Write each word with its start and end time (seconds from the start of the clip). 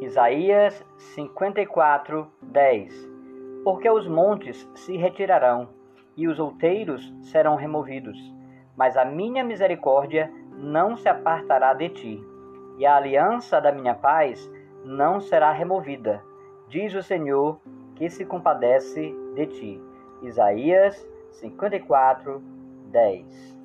Isaías 0.00 0.82
54, 1.14 2.26
10 2.40 3.10
Porque 3.62 3.90
os 3.90 4.08
montes 4.08 4.66
se 4.74 4.96
retirarão 4.96 5.68
e 6.16 6.26
os 6.26 6.40
outeiros 6.40 7.12
serão 7.20 7.54
removidos, 7.54 8.16
mas 8.74 8.96
a 8.96 9.04
minha 9.04 9.44
misericórdia 9.44 10.32
não 10.56 10.96
se 10.96 11.06
apartará 11.06 11.74
de 11.74 11.90
ti, 11.90 12.24
e 12.78 12.86
a 12.86 12.96
aliança 12.96 13.60
da 13.60 13.70
minha 13.70 13.94
paz 13.94 14.50
não 14.86 15.20
será 15.20 15.52
removida, 15.52 16.24
diz 16.66 16.94
o 16.94 17.02
Senhor 17.02 17.60
que 17.94 18.08
se 18.08 18.24
compadece 18.24 19.14
de 19.34 19.46
ti. 19.48 19.82
Isaías 20.22 21.06
54, 21.32 22.42
10 22.86 23.59